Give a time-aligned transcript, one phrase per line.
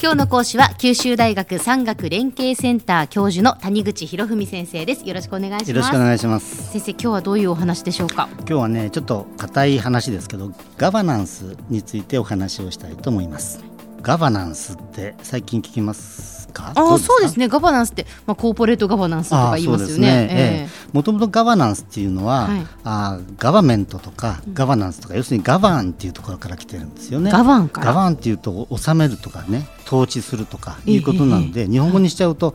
[0.00, 5.04] 今日の講師は九州大学産学連携センター教授の谷口博文先生です。
[5.04, 5.70] よろしくお願いします。
[5.70, 6.70] よろしくお願いします。
[6.70, 8.28] 先生今日はどういうお話でしょうか？
[8.38, 13.64] 今日はねちょっと硬い話ですけどガバナンスについてお話をしたいと思います。
[14.00, 16.37] ガバナンスって最近聞きます？
[16.52, 16.72] か？
[16.74, 20.68] ああそうですねガバナンスって、まあ、コーポレートガバナンスとか言いますよね。
[20.92, 27.30] もともとガバナンスっていうのは、はい、あガバメントとかガバナンスとか、うん、要するにガバンっていうところから来てるんですよね。
[27.30, 32.54] ガバンガバンっていうと治めるとかね統治するとかいうことなので、日本語にしちゃうと、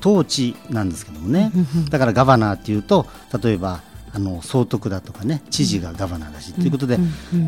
[0.00, 1.50] 統治なんですけどもね、
[1.90, 3.06] だからガバナーっていうと
[3.42, 3.80] 例えば
[4.12, 6.98] あの総督だとかね知事がガバナーだしということで、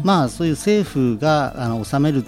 [0.03, 2.25] まあそういう政府があの治める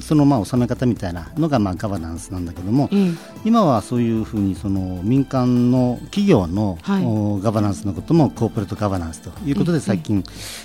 [0.00, 7.00] そのまあ収め方みたいなのがまあガバナンスなんだけども、うん、今はそういうふうにその民間の企業の、は
[7.40, 10.22] い、ガバナンスのこともコーポレートガバナンスということで最近、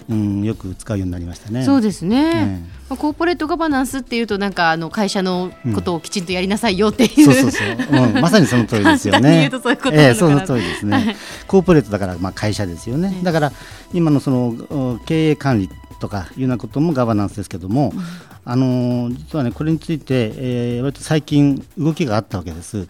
[0.10, 1.66] うん、よく使うようになりましたね。
[1.66, 9.50] そうですね、まあ、コーポレートガバナンスっていうとなんかあの会社のことをきちんとやりなさいよっていう、そうそうそう、うん、 まさにその通りですよね。
[9.52, 11.16] そうえー、その通りですね。
[11.48, 13.20] コーポレートだからまあ会社ですよね。
[13.24, 13.52] だから
[13.94, 17.94] 今のその経営管理とかいうようなこともガバナンスですけども、
[18.52, 22.88] あの実はねこれについて、えー、割と最近動きがあったわけです、はい、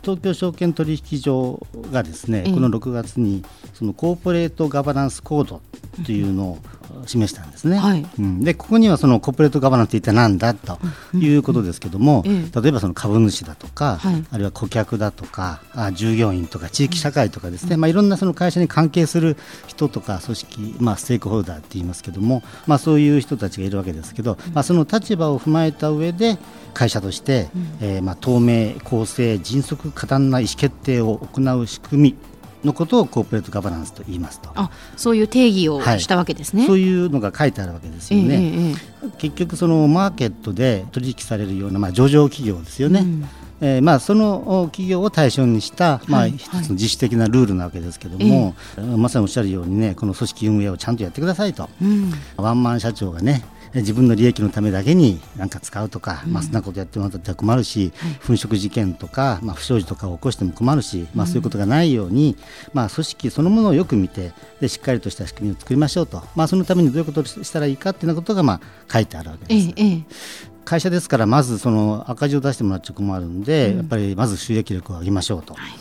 [0.00, 1.60] 東京証券取引所
[1.92, 5.60] がですね、この6月にそのコーポレートガバナンスコード
[6.06, 6.58] というのを
[7.06, 10.78] 示したんですね、はい、うん、でここにはそのコーポレートガバナンスって一体何だと
[11.14, 26.38] いうことですけども、うん、例えばその株主だとか、はい、あるいは顧客だとかあ従業員とか地域社会とかですね、まあ、いろんなその会社に関係する人とか組織、まあ、ステークホルダーって言いますけども、まあ、そういう人たちがいるわけですけど、まあ、その立場を踏まえた上で
[26.72, 32.16] 会社として、うん、えー、まあ、透明公正迅速果断な意思決定を行う仕組み
[32.64, 34.50] のことをコーポレートガバナンスと言いますと。
[34.54, 38.70] あそういう定義をしたわけですね、はい、そういうのが書いてあるわけですよね、えー
[39.04, 43.28] えー、結局そのマーケットで取引されるような、まあ、上場企業ですよね、うん。
[43.60, 53.44] えーまあ、その企業を対象にした、まあ、一つの自主的なルールなわけですけども、はいまさにおっしゃるようにねこの組織運営をちゃんとやってくださいと、うん、ワンマン社長がね
[53.74, 62.36] 自分の利益のためだけに何か使うとか、うん、まあ、そんなことやってもらったら困るし、はい、粉飾事件とか、まあ、不祥事とかを起こしても困るし、まあ、そういうことがないように、
[62.72, 68.60] まあ、組織そのものをよく見てでしっかりとした仕組みを作りましょうと、まあ、そのためにどういうことをしたらいいかっていうことが、まあ、
[68.92, 69.72] 書いてあるわけです。
[69.76, 75.72] ええ会社ですからまずその赤字を出してもらっちゃ困るんで、うん、やっぱりまず収益力を上げましょうと、はい、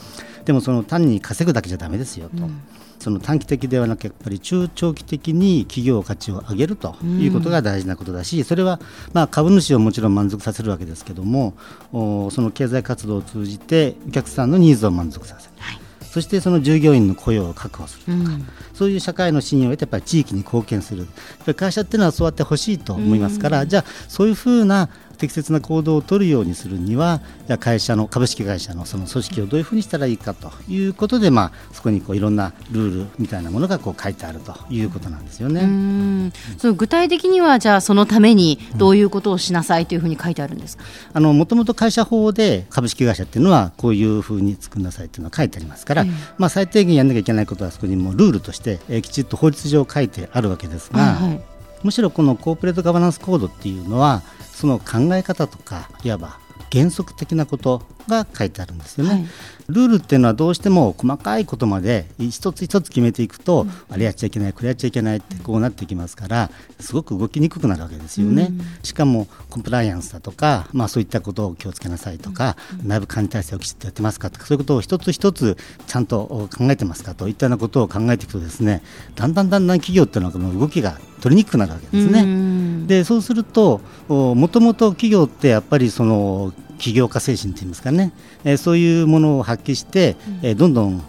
[0.45, 2.61] でもその単に稼ぐだけじゃだめですよと、うん、
[3.03, 8.79] その短期的ではなくやっぱり中長期的に企業価値を上げるということが大事なことだし、それは
[9.11, 11.53] まあ株主をもちろん満足させるわけですけども
[11.91, 15.53] その経済活動を通じてお客さんのニーズを満足させる。
[15.59, 15.79] はい。
[16.01, 21.07] そしてその従業員の雇用を確保するとか、うん、そういう社会の信用を得てやっぱり地域に貢献する。
[21.55, 27.21] 会社っていうのはそうやってほしいと思いますから、うん、じゃあそういうふうな適切な行動を取るようにするには
[27.59, 35.61] 会社の株式会社のその組織をどういうふうにしたらいいかということで、まあ、そこにこういろんなルールみたいなものがこう書いてあるということなんですよね。
[35.61, 46.05] うんその具体的にはじゃあそのためにどういうことをしなさいというふうに書いてあるんですか、あのもともと会社法で株式会社っていうのはこういうふうに作んなさいっていうのは書いてありますから、
[46.37, 50.99] まあ、最低限やんなきゃいけないことはそこにもルールとして、えー、きちっと法律上書いてあるわけですが。
[50.99, 51.53] はいはい
[51.83, 54.23] むしろこのコーポレートガバナンスコードっていうのは
[54.53, 56.39] その考え方とかいわば
[56.71, 59.25] 原則的なことが書いてあるんですよね、はい、
[59.69, 66.49] ルールっていうのはどうしても細かいことまで一つ一つ決めていくと、うん、あれやっちゃいけないこれやっちゃいけないってこうなってきますから
[66.79, 78.81] すごく動きにくくなるわけですよね、うん、しかもコンプライアンスだとか、まあ、そういったことを気をつけなさいとか、うん、内部管理体制をきちっとやってますかとかそういうことを一つ一つちゃんと考えてますかといったようなことを考えていくとですね
[79.15, 82.85] だんだんだんだん企業っていうのは動きが取りにくくなるわけですね。
[82.85, 86.42] でそうするともともと企業ってやっぱりその
[86.83, 88.11] 起業家精神といいますかね、
[88.43, 91.01] えー、そういうものを発揮して、うん、えー、どんどん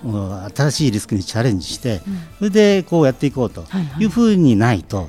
[0.54, 3.64] 新しいリスクにチャレンジして、うん、それでこうやっていこうと
[3.98, 5.08] いうふうにないと、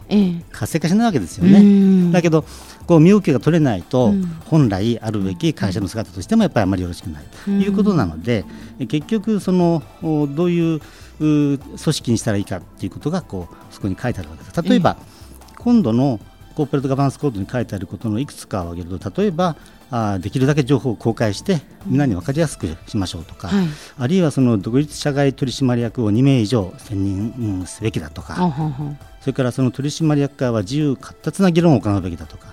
[0.52, 2.12] 活性化しないわけですよね。
[2.12, 2.46] だけど
[2.88, 4.12] こう身動きが取れないと、
[4.46, 8.44] 本来あるべき会社の姿としてもやっぱりあまりよろしくないということなので、
[8.88, 10.80] 結局そのどういう
[11.20, 14.62] 組織にしたらいいかということがこうそこに書いてあるわけです。
[14.64, 14.98] 例えば、
[15.60, 16.20] 今度の
[16.56, 19.58] コーポレートガバナンスコードに書いてあることのいくつかを挙げると例えば
[19.92, 23.68] あできるだけ情報を公開してみんなに分かりやすくしましょうとか、はい、
[23.98, 28.36] あるいはその独立社外取締役を2名以上選任、すべきだとか、
[29.22, 32.48] それからその取締役会は自由闊達な議論を行うべきだとか、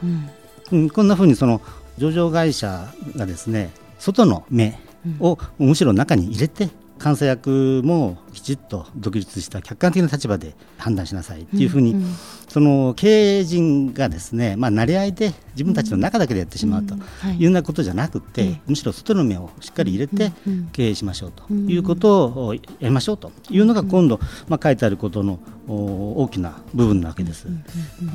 [0.70, 1.60] うん、こんなふうにその
[1.98, 4.78] 上場会社がですね外の目
[5.20, 6.68] をむしろ中に入れて
[7.02, 12.14] 監査役もきちっと独立した客観的な立場で判断しなさいっていうふうに、うんうん、
[12.48, 16.98] その経営陣がですね、まあ、慣れ合いで自分たちの中だけでやってしまうとい。
[17.40, 20.32] うようなことじゃなくて、むしろ外の目をしっかり入れて
[20.72, 25.38] 経営しましょうということをやりましょうというのが今度、まあ、書いてあることの
[25.68, 27.46] 大きな部分なわけです。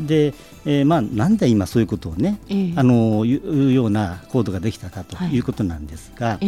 [0.05, 0.33] で、
[0.65, 2.39] えー、まあ、なんで今そういうことをね、
[2.75, 5.39] あのいうようなコードができたかとい。
[5.39, 6.39] うことなんですが、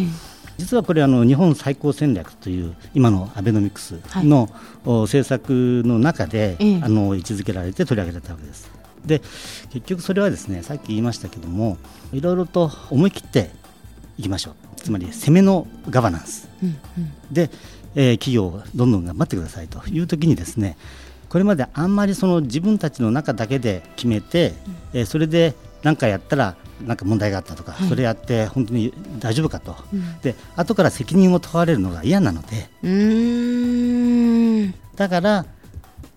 [0.59, 4.49] 実はこれあの日本最高戦略という今のアベノミクスの、
[4.83, 8.69] 政策の中で、あの位置づけられて取り上げられたわけです。
[9.05, 9.19] で
[9.69, 11.77] 結局それはですねさっき言いましたけども
[12.11, 13.49] いろいろと思い切って
[14.17, 14.55] いきましょう。
[14.75, 17.49] つまり攻めのガバナンス、うんうん、で、
[17.95, 19.87] えー、企業をどんどん頑張ってくださいと。
[19.87, 20.77] いう時にですね
[21.29, 24.53] これまであんまりその自分たちの中だけで決めて、
[24.93, 26.55] えー、それで何かやったら
[26.85, 32.69] なんか問題があったとか、はい、それやって本当に大丈夫かと、うん、で後から責任を問われるのが嫌なので。
[34.95, 35.45] だから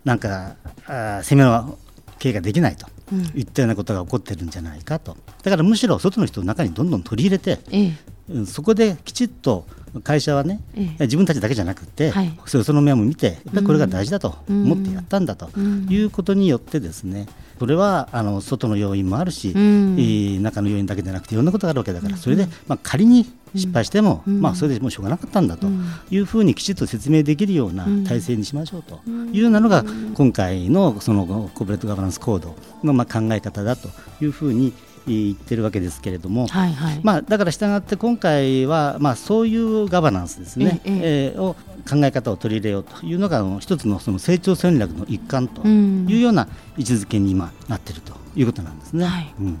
[0.03, 0.55] なんか
[0.87, 1.77] あ攻めの
[2.19, 2.87] 経営ができないと。
[3.35, 5.15] いったようなことが起こってるんじゃないかと。
[5.43, 7.93] だからむしろ外の人の中にどんどん取り入れて、え
[8.29, 9.67] え、そこできちっと
[10.03, 17.27] 会社はね、ええ、自分たちだけじゃなくて、はい、その面も見てやっぱりこれが大事だと思ってやったんだということによってですね、
[17.59, 25.67] それはあの外の要因もあるし、うん、中の要因だけでなくていろんなことがあるわけだから、それで、まあ、仮に失敗しても、まあ、それでもうしょうがなかったんだと
[26.09, 28.99] いうふうにきちっと説明できるような体制にしましょうと
[29.31, 29.85] いうようなのが
[30.15, 33.89] 今回のそのコーポレートガバナンスコードのまあ考え方だと
[34.21, 34.73] いうふうに
[35.07, 41.55] 言ってるわけですけれども、はいはい、まあ、だから従って今回は、まあ、そういうガバナンスですね、ええー、を
[41.89, 46.47] 考え方を取り入れようというのが一つのその成長戦略の一環というような
[46.77, 49.05] 位置づけに今なっているということなんですね。
[49.05, 49.59] はい、うん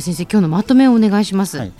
[0.00, 1.72] 先生今日のまとめをお願いします、はい、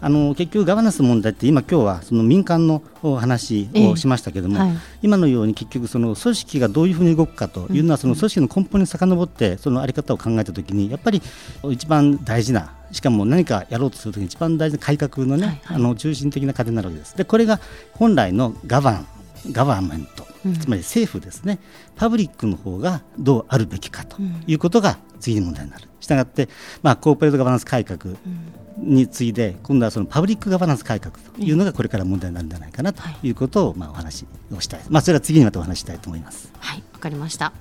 [0.00, 11.22] あの結局ガバナンスの問題って今今日はその民間の話をしましたけれども、えーはい、今のように結局その組織がどういうふうに動くかというのはその組織の根本に遡ってその在り方を考えたときにやっぱり
[11.70, 17.16] 一番大事なしかも何かやろうとするときに一番大事な改革のね、はいはい、あの中心的な過程になるわけです。
[17.16, 17.58] でこれが
[17.94, 19.06] 本来のガバン
[19.50, 20.26] ガバメント、
[20.60, 21.58] つまり政府ですね、
[21.96, 24.16] パブリックの方がどうあるべきかと
[24.46, 25.88] いうことが次に問題になる。
[26.00, 26.48] したがって、
[26.82, 28.16] まあ、コーポレートガバナンス改革
[28.78, 31.50] に次いで、今度はそのパブリックガバナンス改革とい。
[31.52, 33.30] うのがこれから問題になるんじゃないかなとい。
[33.30, 36.52] うことを、まあ、お話をしたい、まあ、それは次にまたお話したいと思います。
[36.58, 37.52] はいわかりました。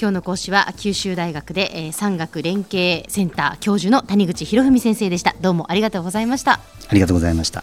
[0.00, 5.36] 今日の講師は九州大学で、えー、産学連携センター教授の谷口博文先生でした。
[5.40, 6.60] どうもありがとうございました。
[6.88, 7.62] ありがとうございました